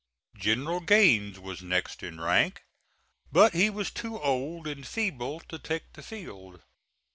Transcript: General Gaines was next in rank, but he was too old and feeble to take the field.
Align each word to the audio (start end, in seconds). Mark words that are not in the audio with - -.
General 0.35 0.79
Gaines 0.79 1.37
was 1.37 1.61
next 1.61 2.01
in 2.01 2.19
rank, 2.19 2.63
but 3.31 3.53
he 3.53 3.69
was 3.69 3.91
too 3.91 4.19
old 4.19 4.65
and 4.65 4.87
feeble 4.87 5.39
to 5.41 5.59
take 5.59 5.93
the 5.93 6.01
field. 6.01 6.59